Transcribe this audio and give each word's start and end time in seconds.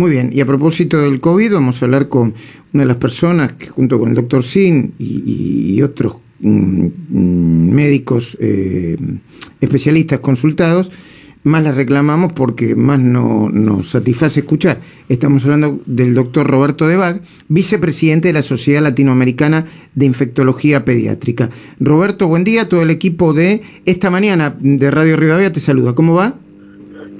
Muy 0.00 0.12
bien, 0.12 0.30
y 0.32 0.40
a 0.40 0.46
propósito 0.46 0.98
del 1.02 1.20
COVID, 1.20 1.52
vamos 1.52 1.82
a 1.82 1.84
hablar 1.84 2.08
con 2.08 2.32
una 2.72 2.84
de 2.84 2.86
las 2.86 2.96
personas 2.96 3.52
que 3.52 3.66
junto 3.66 3.98
con 3.98 4.08
el 4.08 4.14
doctor 4.14 4.42
Sin 4.42 4.94
y, 4.98 5.82
otros 5.82 6.14
mm, 6.40 6.86
mm, 7.10 7.70
médicos 7.70 8.34
eh, 8.40 8.96
especialistas 9.60 10.20
consultados, 10.20 10.90
más 11.42 11.62
las 11.64 11.76
reclamamos 11.76 12.32
porque 12.32 12.74
más 12.74 12.98
nos 12.98 13.90
satisface 13.90 14.40
escuchar. 14.40 14.80
Estamos 15.10 15.44
hablando 15.44 15.82
del 15.84 16.14
doctor 16.14 16.46
Roberto 16.46 16.88
Debag, 16.88 17.20
vicepresidente 17.48 18.28
de 18.28 18.32
la 18.32 18.42
Sociedad 18.42 18.82
Latinoamericana 18.82 19.66
de 19.94 20.06
Infectología 20.06 20.82
Pediátrica. 20.86 21.50
Roberto, 21.78 22.26
buen 22.26 22.44
día. 22.44 22.70
Todo 22.70 22.80
el 22.80 22.88
equipo 22.88 23.34
de 23.34 23.60
esta 23.84 24.08
mañana 24.08 24.56
de 24.60 24.90
Radio 24.90 25.18
Rivadavia 25.18 25.52
te 25.52 25.60
saluda. 25.60 25.94
¿Cómo 25.94 26.14
va? 26.14 26.36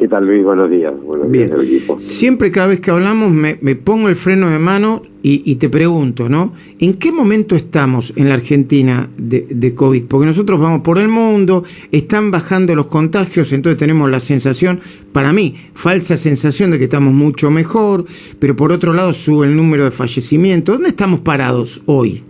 ¿Qué 0.00 0.08
tal 0.08 0.26
Luis? 0.26 0.42
Buenos 0.42 0.70
días. 0.70 0.94
Buenos 1.04 1.30
Bien. 1.30 1.48
días 1.48 1.62
equipo. 1.62 2.00
Siempre 2.00 2.50
cada 2.50 2.68
vez 2.68 2.80
que 2.80 2.90
hablamos 2.90 3.30
me, 3.32 3.54
pongo 3.76 4.08
el 4.08 4.16
freno 4.16 4.48
de 4.48 4.58
mano 4.58 5.02
y, 5.22 5.56
te 5.56 5.68
pregunto, 5.68 6.30
¿no? 6.30 6.54
¿En 6.78 6.94
qué 6.94 7.12
momento 7.12 7.54
estamos 7.54 8.14
en 8.16 8.30
la 8.30 8.34
Argentina 8.36 9.10
de, 9.18 9.74
COVID? 9.74 10.04
Porque 10.08 10.24
nosotros 10.24 10.58
vamos 10.58 10.80
por 10.80 10.96
el 10.96 11.08
mundo, 11.08 11.64
están 11.92 12.30
bajando 12.30 12.74
los 12.74 12.86
contagios, 12.86 13.52
entonces 13.52 13.78
tenemos 13.78 14.10
la 14.10 14.20
sensación, 14.20 14.80
para 15.12 15.34
mí, 15.34 15.56
falsa 15.74 16.16
sensación 16.16 16.70
de 16.70 16.78
que 16.78 16.84
estamos 16.84 17.12
mucho 17.12 17.50
mejor, 17.50 18.06
pero 18.38 18.56
por 18.56 18.72
otro 18.72 18.94
lado 18.94 19.12
sube 19.12 19.48
el 19.48 19.54
número 19.54 19.84
de 19.84 19.90
fallecimientos. 19.90 20.76
¿Dónde 20.76 20.88
estamos 20.88 21.20
parados 21.20 21.82
hoy? 21.84 22.22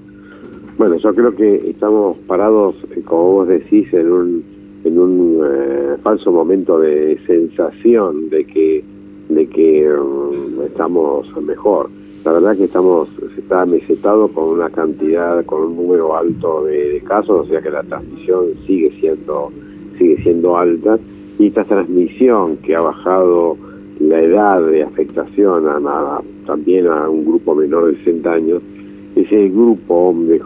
Bueno, 0.76 0.96
yo 0.96 1.14
creo 1.14 1.36
que 1.36 1.70
estamos 1.70 2.16
parados, 2.26 2.74
eh, 2.96 3.02
como 3.04 3.32
vos 3.32 3.48
decís, 3.48 3.94
en 3.94 4.10
un 4.10 4.49
en 4.84 4.98
un 4.98 5.40
eh, 5.44 5.96
falso 6.02 6.32
momento 6.32 6.78
de 6.78 7.18
sensación 7.26 8.30
de 8.30 8.44
que 8.44 8.84
de 9.28 9.46
que 9.46 9.88
um, 9.92 10.62
estamos 10.62 11.26
mejor. 11.42 11.88
La 12.24 12.32
verdad 12.32 12.56
que 12.56 12.64
estamos 12.64 13.08
se 13.34 13.40
está 13.40 13.64
mesetado 13.64 14.28
con 14.28 14.44
una 14.44 14.68
cantidad, 14.68 15.44
con 15.44 15.62
un 15.62 15.76
número 15.76 16.16
alto 16.16 16.64
de, 16.64 17.00
casos, 17.06 17.46
o 17.46 17.48
sea 17.48 17.62
que 17.62 17.70
la 17.70 17.82
transmisión 17.82 18.46
sigue 18.66 18.90
siendo 19.00 19.50
sigue 19.96 20.22
siendo 20.22 20.56
alta 20.56 20.98
y 21.38 21.46
esta 21.46 21.64
transmisión 21.64 22.56
que 22.58 22.74
ha 22.74 22.80
bajado 22.80 23.56
la 24.00 24.20
edad 24.20 24.62
de 24.66 24.82
afectación 24.82 25.66
a, 25.68 26.20
también 26.46 26.86
a 26.86 27.08
un 27.08 27.24
grupo 27.24 27.54
menor 27.54 27.86
de 27.90 27.98
60 27.98 28.32
años, 28.32 28.62
ese 29.14 29.48
grupo 29.48 30.14
de, 30.16 30.38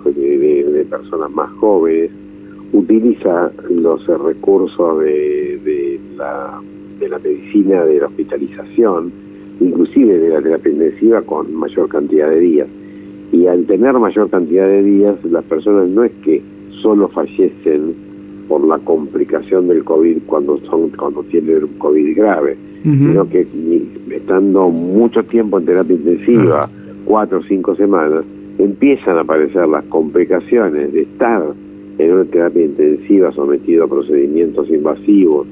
de 0.65 0.85
personas 0.85 1.31
más 1.31 1.51
jóvenes 1.53 2.11
utiliza 2.75 3.53
los 3.71 4.07
recursos 4.07 5.01
de, 5.01 5.59
de, 5.65 6.01
la, 6.17 6.61
de 6.99 7.09
la 7.09 7.19
medicina 7.21 7.85
de 7.85 8.01
la 8.01 8.07
hospitalización, 8.07 9.13
inclusive 9.61 10.19
de 10.19 10.29
la 10.31 10.43
terapia 10.43 10.73
intensiva 10.73 11.23
con 11.23 11.55
mayor 11.55 11.89
cantidad 11.89 12.29
de 12.29 12.41
días. 12.41 12.69
Y 13.33 13.47
al 13.47 13.65
tener 13.67 13.95
mayor 13.95 14.29
cantidad 14.29 14.67
de 14.67 14.83
días, 14.83 15.25
las 15.25 15.45
personas 15.45 15.89
no 15.89 16.03
es 16.03 16.13
que 16.25 16.43
solo 16.83 17.09
fallecen 17.09 17.95
por 18.49 18.67
la 18.67 18.79
complicación 18.79 19.69
del 19.69 19.85
COVID 19.85 20.19
cuando 20.27 20.59
son 20.69 20.91
cuando 20.91 21.23
tienen 21.23 21.65
un 21.65 21.79
COVID 21.79 22.17
grave, 22.17 22.57
sino 22.83 23.27
que 23.31 23.47
estando 24.11 24.69
mucho 24.69 25.23
tiempo 25.25 25.59
en 25.59 25.65
terapia 25.65 25.97
intensiva, 25.97 26.69
cuatro 27.07 27.39
o 27.39 27.43
cinco 27.45 27.75
semanas, 27.77 28.25
empiezan 28.59 29.17
a 29.17 29.21
aparecer 29.23 29.67
las 29.67 29.85
complicaciones 29.85 30.93
de 30.93 31.03
estar 31.03 31.43
en 31.99 32.13
una 32.13 32.25
terapia 32.25 32.65
intensiva 32.65 33.33
sometido 33.33 33.85
a 33.85 33.89
procedimientos 33.89 34.69
invasivos 34.71 35.47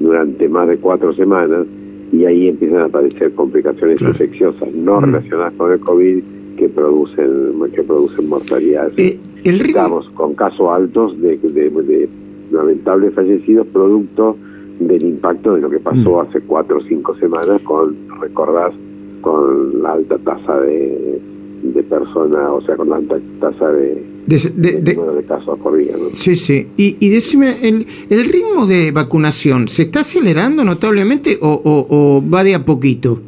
durante 0.00 0.48
más 0.48 0.68
de 0.68 0.76
cuatro 0.76 1.14
semanas 1.14 1.66
y 2.12 2.24
ahí 2.24 2.48
empiezan 2.48 2.80
a 2.80 2.84
aparecer 2.84 3.32
complicaciones 3.32 4.00
infecciosas 4.00 4.72
no 4.72 5.00
relacionadas 5.00 5.54
con 5.54 5.72
el 5.72 5.80
COVID 5.80 6.22
que 6.56 6.68
producen 6.68 7.54
que 7.74 7.82
producen 7.82 8.28
mortalidad. 8.28 8.92
Eh, 8.96 9.18
Estamos 9.44 10.08
con 10.10 10.34
casos 10.34 10.68
altos 10.70 11.20
de, 11.20 11.36
de, 11.36 12.08
lamentables 12.50 13.14
fallecidos 13.14 13.66
producto 13.68 14.36
del 14.80 15.02
impacto 15.02 15.54
de 15.54 15.60
lo 15.60 15.70
que 15.70 15.78
pasó 15.78 16.20
hace 16.20 16.40
cuatro 16.40 16.78
o 16.78 16.82
cinco 16.82 17.14
semanas 17.16 17.60
con, 17.62 17.96
recordás, 18.20 18.72
con 19.20 19.82
la 19.82 19.92
alta 19.92 20.18
tasa 20.18 20.60
de, 20.60 21.20
de 21.62 21.82
personas, 21.84 22.50
o 22.50 22.60
sea, 22.62 22.76
con 22.76 22.88
la 22.90 22.96
alta 22.96 23.18
tasa 23.40 23.70
de 23.72 24.02
de, 24.26 24.80
de, 24.80 25.22
casos 25.26 25.58
por 25.58 25.76
día. 25.76 25.94
Sí, 26.14 26.36
sí. 26.36 26.66
Y, 26.76 26.96
y 27.00 27.08
decime, 27.08 27.56
¿el, 27.62 27.86
¿el 28.10 28.24
ritmo 28.24 28.66
de 28.66 28.90
vacunación 28.92 29.68
se 29.68 29.82
está 29.82 30.00
acelerando 30.00 30.64
notablemente 30.64 31.38
o, 31.40 31.60
o, 31.64 32.22
va 32.28 32.42
de 32.42 32.54
a 32.54 32.64
poquito? 32.64 33.20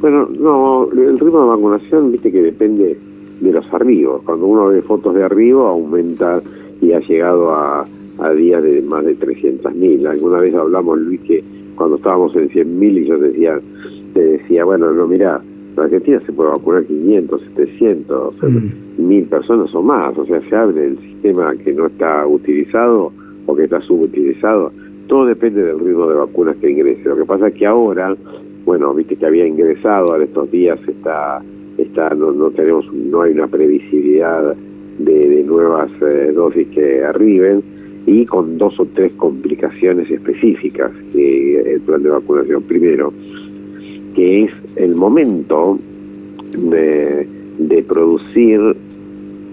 Bueno, 0.00 0.28
no, 0.38 0.88
el 0.92 1.18
ritmo 1.18 1.42
de 1.42 1.48
vacunación, 1.48 2.12
viste 2.12 2.30
que 2.30 2.42
depende 2.42 2.98
de 3.40 3.52
los 3.52 3.64
arribos. 3.72 4.22
Cuando 4.22 4.46
uno 4.46 4.68
ve 4.68 4.82
fotos 4.82 5.14
de 5.14 5.24
arribo, 5.24 5.66
aumenta 5.66 6.42
y 6.80 6.92
ha 6.92 7.00
llegado 7.00 7.50
a, 7.52 7.86
a 8.18 8.30
días 8.32 8.62
de 8.62 8.82
más 8.82 9.04
de 9.04 9.18
300.000. 9.18 10.06
Alguna 10.06 10.40
vez 10.40 10.54
hablamos, 10.54 10.98
Luis, 10.98 11.20
que 11.20 11.42
cuando 11.74 11.96
estábamos 11.96 12.34
en 12.36 12.48
100.000 12.50 13.02
y 13.02 13.06
yo 13.06 13.18
decía, 13.18 13.60
te 14.12 14.20
decía, 14.22 14.64
bueno, 14.64 14.90
no, 14.92 15.06
mira, 15.06 15.40
Argentina 15.80 16.20
se 16.24 16.32
puede 16.32 16.50
vacunar 16.50 16.84
500, 16.84 17.42
700, 17.56 18.34
mm. 18.42 18.68
mil 18.98 19.24
personas 19.24 19.74
o 19.74 19.82
más. 19.82 20.16
O 20.18 20.24
sea, 20.26 20.40
se 20.48 20.56
abre 20.56 20.86
el 20.86 20.98
sistema 20.98 21.54
que 21.56 21.72
no 21.72 21.86
está 21.86 22.26
utilizado 22.26 23.12
o 23.46 23.56
que 23.56 23.64
está 23.64 23.80
subutilizado. 23.80 24.72
Todo 25.06 25.26
depende 25.26 25.62
del 25.62 25.80
ritmo 25.80 26.06
de 26.08 26.14
vacunas 26.14 26.56
que 26.56 26.70
ingrese. 26.70 27.08
Lo 27.08 27.16
que 27.16 27.24
pasa 27.24 27.48
es 27.48 27.54
que 27.54 27.66
ahora, 27.66 28.16
bueno, 28.64 28.94
viste 28.94 29.16
que 29.16 29.26
había 29.26 29.46
ingresado, 29.46 30.12
ahora 30.12 30.24
estos 30.24 30.50
días 30.50 30.78
está, 30.86 31.42
está 31.78 32.14
no, 32.14 32.32
no 32.32 32.50
tenemos, 32.50 32.92
no 32.92 33.22
hay 33.22 33.32
una 33.32 33.48
previsibilidad 33.48 34.54
de, 34.98 35.44
nuevas 35.44 35.90
eh, 36.02 36.30
dosis 36.32 36.68
que 36.68 37.02
arriben 37.02 37.62
y 38.06 38.24
con 38.24 38.56
dos 38.56 38.78
o 38.78 38.86
tres 38.86 39.12
complicaciones 39.14 40.10
específicas 40.10 40.92
el 41.14 41.80
plan 41.80 42.02
de 42.02 42.10
vacunación. 42.10 42.62
Primero, 42.62 43.12
que 44.14 44.44
es 44.44 44.50
el 44.76 44.96
momento 44.96 45.78
de, 46.52 47.26
producir 47.88 48.60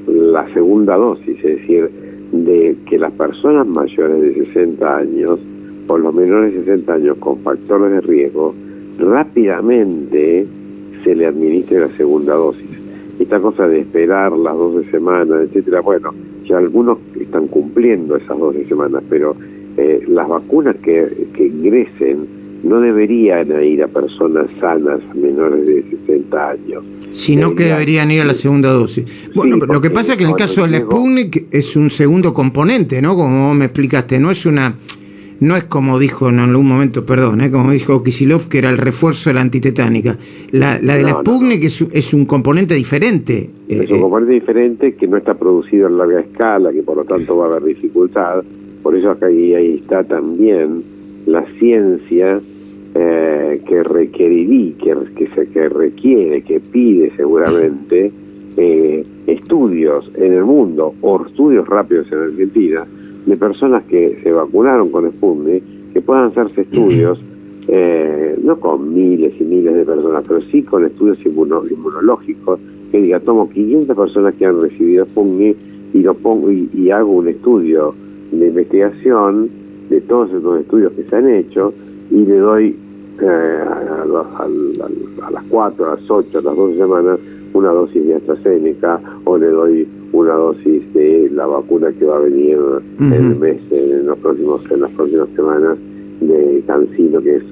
la 0.08 0.48
segunda 0.54 0.96
dosis, 0.96 1.38
es 1.44 1.60
decir, 1.60 1.90
de 2.32 2.76
que 2.86 3.00
las 3.00 3.12
personas 3.14 3.66
mayores 3.68 4.22
de 4.22 4.46
60 4.46 4.98
años 4.98 5.40
o 5.88 5.98
los 5.98 6.14
menores 6.14 6.54
de 6.54 6.60
60 6.66 6.94
años 6.94 7.18
con 7.18 7.40
factores 7.40 7.92
de 7.92 8.02
riesgo 8.02 8.54
rápidamente 9.00 10.46
se 11.04 11.16
le 11.16 11.26
administre 11.26 11.80
la 11.80 11.90
segunda 11.98 12.36
dosis. 12.36 12.70
Esta 13.20 13.40
cosa 13.40 13.68
de 13.68 13.80
esperar 13.80 14.34
las 14.34 14.56
12 14.56 14.92
semanas, 14.92 15.42
etcétera, 15.44 15.82
bueno, 15.82 16.14
ya 16.46 16.58
algunos 16.58 17.00
están 17.20 17.48
cumpliendo 17.48 18.16
esas 18.18 18.38
12 18.38 18.66
semanas, 18.66 19.04
pero 19.10 19.36
eh, 19.78 20.04
las 20.08 20.28
vacunas 20.28 20.76
que 20.78 21.28
ingresen 21.38 22.37
no 22.68 22.82
deberían 22.82 23.64
ir 23.64 23.84
a 23.84 23.88
personas 23.88 24.48
sanas 24.60 25.00
menores 25.16 25.66
de 25.66 25.84
60 26.06 26.50
años. 26.50 26.84
Sino 27.12 27.56
que 27.56 27.66
deberían 27.66 28.12
ir 28.12 28.22
a 28.22 28.26
la 28.26 28.34
segunda 28.34 28.70
dosis. 28.70 29.06
Bueno, 29.34 29.58
pero 29.60 29.74
lo 29.74 29.82
que 29.82 29.90
pasa 29.90 30.14
es 30.14 30.18
que 30.18 30.26
en 30.26 30.32
el 30.32 30.36
caso 30.36 30.68
del 30.68 30.82
Sputnik 30.82 31.48
es 31.52 31.76
un 31.76 31.90
segundo 31.90 32.34
componente, 32.34 33.02
¿no? 33.02 33.16
Como 33.16 33.48
vos 33.48 33.58
me 33.58 33.66
explicaste, 33.66 34.20
no 34.20 34.30
es 34.30 34.46
una 34.46 34.76
no 35.40 35.56
es 35.56 35.66
como 35.66 36.00
dijo 36.00 36.30
en 36.30 36.40
algún 36.40 36.68
momento, 36.68 37.06
perdón, 37.06 37.42
¿eh? 37.42 37.52
como 37.52 37.72
dijo 37.72 38.02
Kisilov, 38.02 38.48
que 38.48 38.58
era 38.58 38.72
el 38.72 38.78
refuerzo 38.78 39.30
de 39.30 39.36
la 39.36 39.42
antitetánica. 39.42 40.18
La, 40.52 40.80
la 40.82 40.96
de 40.96 41.04
la 41.04 41.12
Sputnik 41.12 41.64
Es, 41.64 41.86
es, 41.92 42.14
un 42.14 42.26
componente 42.26 42.74
diferente. 42.74 43.50
Es 43.68 43.90
un 43.92 43.98
eh, 43.98 44.02
componente 44.02 44.34
diferente 44.34 44.96
que 44.96 45.08
no 45.08 45.16
está 45.18 45.36
producido 45.36 45.88
en 45.88 45.98
larga 45.98 46.22
escala, 46.22 46.72
que 46.72 46.82
por 46.82 46.98
lo 46.98 47.04
tanto 47.06 47.38
va 47.38 47.46
a 47.46 47.50
haber 47.50 47.66
dificultad. 47.66 48.44
Por 48.82 48.96
eso 48.96 49.12
acá 49.12 49.28
ahí, 49.28 49.54
ahí 49.54 49.76
está 49.76 50.04
también 50.04 50.84
la 51.28 51.46
ciencia 51.60 52.40
eh, 53.00 53.62
que 53.68 53.84
requeriría, 53.84 54.74
que, 54.80 54.96
que, 55.16 55.28
se, 55.36 55.48
que 55.50 55.70
requiere, 55.70 56.42
que 56.42 56.60
pide 56.60 57.12
seguramente 57.16 58.12
eh, 58.58 59.06
estudios 59.28 60.10
en 60.16 60.34
el 60.34 60.44
mundo 60.44 60.96
o 61.02 61.24
estudios 61.24 61.68
rápidos 61.68 62.12
en 62.12 62.18
Argentina 62.18 62.88
de 63.28 63.38
personas 63.38 63.84
que 63.84 64.20
se 64.24 64.32
vacunaron 64.32 64.90
con 64.90 65.08
Sputnik, 65.12 65.64
que 65.94 66.02
puedan 66.02 66.26
hacerse 66.26 66.62
estudios, 66.62 67.20
eh, 67.68 68.36
no 68.42 68.60
con 68.60 68.92
miles 68.92 69.40
y 69.40 69.44
miles 69.44 69.76
de 69.76 69.86
personas, 69.86 70.24
pero 70.28 70.42
sí 70.42 70.64
con 70.64 70.84
estudios 70.84 71.20
inmunológicos, 71.24 72.60
que 72.92 73.00
diga, 73.00 73.20
tomo 73.20 73.48
500 73.48 73.96
personas 73.96 74.34
que 74.34 74.46
han 74.48 74.60
recibido 74.60 75.06
Sputnik 75.06 75.56
y, 75.94 76.00
lo 76.00 76.16
pongo, 76.16 76.52
y, 76.52 76.68
y 76.74 76.90
hago 76.90 77.12
un 77.12 77.28
estudio 77.28 77.94
de 78.32 78.48
investigación 78.48 79.50
de 79.88 80.02
todos 80.02 80.32
esos 80.34 80.62
estudios 80.62 80.94
que 80.94 81.04
se 81.04 81.16
han 81.16 81.30
hecho 81.30 81.76
y 82.10 82.26
le 82.26 82.38
doy 82.38 82.76
eh, 83.22 83.64
a, 83.64 85.30
las 85.32 85.44
4, 85.50 85.86
a 85.86 85.96
las 85.96 86.10
8, 86.10 86.38
a 86.38 86.42
las 86.42 86.56
12 86.56 86.78
semanas 86.78 87.20
una 87.54 87.70
dosis 87.70 88.06
de 88.06 88.16
AstraZeneca 88.16 89.00
o 89.26 89.38
le 89.38 89.48
doy 89.48 89.88
una 90.12 90.34
dosis 90.34 90.94
de 90.94 91.30
la 91.34 91.46
vacuna 91.46 91.92
que 91.92 92.06
va 92.06 92.18
a 92.18 92.20
venir 92.20 92.58
en 93.00 93.14
el 93.14 93.36
mes, 93.36 93.60
en, 93.72 94.06
los 94.06 94.18
próximos, 94.20 94.62
en 94.72 94.82
las 94.82 94.92
próximas 94.92 95.30
semanas 95.36 95.78
de 96.22 96.64
Cancino, 96.66 97.22
que 97.22 97.38
es 97.38 97.44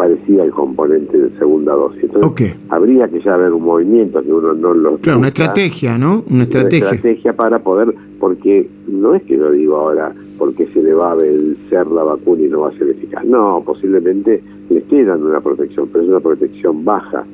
parecida 0.00 0.44
al 0.44 0.50
componente 0.50 1.18
de 1.18 1.28
segunda 1.38 1.74
dosis. 1.74 2.04
Entonces, 2.04 2.54
habría 2.70 3.06
que 3.06 3.20
ya 3.20 3.34
haber 3.34 3.52
un 3.52 3.64
movimiento 3.64 4.22
que 4.22 4.32
uno 4.32 4.54
no 4.54 4.72
lo... 4.72 4.96
Claro, 4.96 5.18
una 5.18 5.28
estrategia, 5.28 5.98
¿no? 5.98 6.24
Una 6.30 6.44
estrategia. 6.44 6.88
Una 6.88 6.96
estrategia 6.96 7.32
para 7.34 7.58
poder, 7.58 7.94
porque 8.18 8.66
no 8.88 9.14
es 9.14 9.22
que 9.24 9.36
lo 9.36 9.50
digo 9.50 9.76
ahora 9.76 10.14
porque 10.38 10.66
se 10.68 10.82
le 10.82 10.94
va 10.94 11.12
a 11.12 11.16
vencer 11.16 11.86
la 11.88 12.02
vacuna 12.02 12.40
y 12.40 12.48
no 12.48 12.60
va 12.60 12.68
a 12.68 12.78
ser 12.78 12.88
eficaz. 12.88 13.26
No, 13.26 13.62
posiblemente 13.62 14.42
le 14.70 14.78
esté 14.78 15.04
dando 15.04 15.28
una 15.28 15.42
protección, 15.42 15.86
pero 15.92 16.02
es 16.02 16.08
una 16.08 16.20
protección 16.20 16.82
baja. 16.82 17.26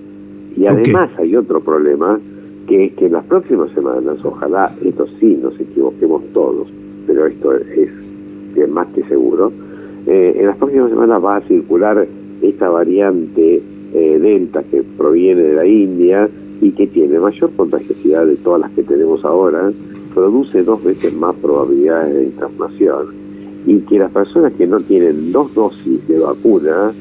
Y 0.57 0.67
además 0.67 1.11
hay 1.19 1.37
otro 1.37 1.61
problema, 1.61 2.19
que 2.67 2.87
es 2.87 2.95
que 2.95 3.07
en 3.07 3.13
las 3.13 3.25
próximas 3.27 3.71
semanas, 3.75 4.17
ojalá 4.25 4.75
esto 4.85 5.07
sí 5.21 5.39
nos 5.41 5.55
equivoquemos 5.61 6.25
todos, 6.33 6.67
pero 7.07 7.27
esto 7.27 7.55
es, 7.55 7.91
es 8.57 8.69
más 8.69 8.89
que 8.89 9.05
seguro, 9.05 9.53
eh, 10.09 10.39
en 10.41 10.47
las 10.47 10.57
próximas 10.57 10.91
semanas 10.91 11.25
va 11.25 11.37
a 11.37 11.41
circular 11.43 12.09
esta 12.49 12.69
variante 12.69 13.63
eh, 13.95 14.19
Delta 14.19 14.63
que 14.63 14.83
proviene 14.83 15.43
de 15.43 15.55
la 15.55 15.67
India 15.67 16.29
y 16.61 16.71
que 16.73 16.87
tiene 16.87 17.19
mayor 17.19 17.51
contagiosidad 17.57 18.27
de 18.27 18.37
todas 18.37 18.61
las 18.63 18.71
que 18.73 18.83
tenemos 18.83 19.25
ahora, 19.25 19.73
produce 20.15 20.63
dos 20.63 20.83
veces 20.83 21.13
más 21.15 21.35
probabilidades 21.37 22.15
de 22.15 22.25
internación 22.25 23.07
y 23.67 23.79
que 23.81 23.99
las 23.99 24.11
personas 24.11 24.53
que 24.55 24.67
no 24.67 24.81
tienen 24.81 25.33
dos 25.33 25.55
dosis 25.55 26.07
de 26.09 26.19
vacuna 26.19 26.93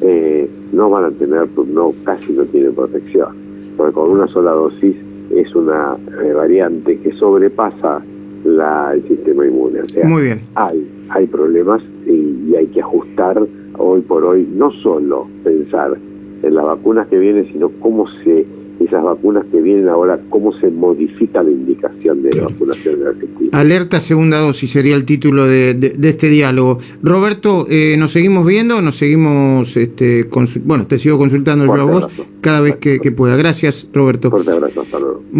eh, 0.00 0.48
no 0.72 0.90
van 0.90 1.04
a 1.04 1.10
tener, 1.10 1.48
no 1.72 1.92
casi 2.04 2.32
no 2.32 2.44
tienen 2.44 2.74
protección, 2.74 3.28
porque 3.76 3.92
con 3.92 4.10
una 4.10 4.28
sola 4.28 4.52
dosis 4.52 4.96
es 5.30 5.54
una 5.54 5.96
variante 6.34 6.98
que 6.98 7.12
sobrepasa 7.12 8.02
la, 8.44 8.92
el 8.94 9.02
sistema 9.06 9.46
inmune. 9.46 9.82
O 9.82 9.86
sea, 9.86 10.06
Muy 10.06 10.22
bien. 10.22 10.40
Hay, 10.54 10.86
hay 11.08 11.26
problemas 11.26 11.82
y, 12.10 12.54
hay 12.56 12.66
que 12.66 12.80
ajustar 12.80 13.46
hoy 13.78 14.00
por 14.02 14.24
hoy 14.24 14.46
no 14.52 14.70
solo 14.72 15.28
pensar 15.44 15.96
en 16.42 16.54
las 16.54 16.64
vacunas 16.64 17.08
que 17.08 17.18
vienen, 17.18 17.46
sino 17.52 17.70
cómo 17.80 18.08
se 18.24 18.44
esas 18.80 19.04
vacunas 19.04 19.44
que 19.52 19.60
vienen 19.60 19.88
ahora, 19.88 20.18
cómo 20.30 20.52
se 20.58 20.70
modifica 20.70 21.42
la 21.42 21.50
indicación 21.50 22.22
de 22.22 22.32
la 22.32 22.44
vacunación 22.44 22.98
de 22.98 23.04
la 23.04 23.10
Argentina. 23.10 23.50
Alerta 23.52 24.00
segunda 24.00 24.38
dosis 24.38 24.70
sería 24.70 24.96
el 24.96 25.04
título 25.04 25.46
de, 25.46 25.92
este 26.02 26.28
diálogo. 26.28 26.78
Roberto, 27.02 27.66
eh, 27.68 27.96
¿nos 27.98 28.12
seguimos 28.12 28.46
viendo? 28.46 28.80
¿Nos 28.80 28.96
seguimos, 28.96 29.76
este, 29.76 30.26
bueno, 30.64 30.86
te 30.86 30.96
sigo 30.96 31.18
consultando 31.18 31.66
yo 31.66 31.74
a 31.74 31.84
vos 31.84 32.08
cada 32.40 32.62
vez 32.62 32.76
que, 32.76 33.00
que 33.00 33.12
pueda. 33.12 33.36
Gracias, 33.36 33.86
Roberto. 33.92 34.30
Fuerte 34.30 34.50
abrazo, 34.50 34.80
hasta 34.80 34.98
luego. 34.98 35.22